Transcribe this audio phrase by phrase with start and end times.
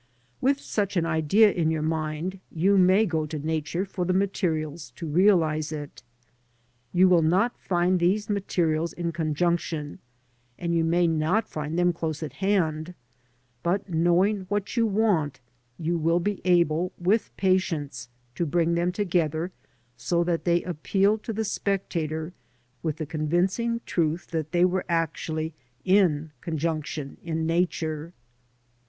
[0.41, 4.89] With such an idea in your mind you may go to Nature for the materials
[4.95, 6.01] to realise it.
[6.91, 9.99] You will not find these materials in conjunction,
[10.57, 12.95] and you may not find them close at hand,
[13.61, 15.39] but knowing what you want,
[15.77, 19.51] you will be able with patience to bring them together
[19.97, 22.33] so that they appeal to the spectator
[22.81, 25.53] with the convincing truth that they were actually
[25.85, 28.13] in conjunction in Nature.